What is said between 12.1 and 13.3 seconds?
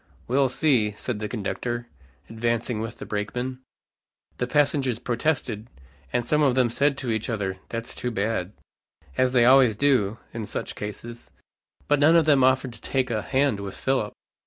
of them offered to take a